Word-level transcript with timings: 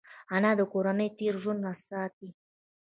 انا 0.35 0.51
د 0.59 0.61
کورنۍ 0.71 1.09
تېر 1.19 1.33
ژوند 1.43 1.63
ساتي 1.87 2.29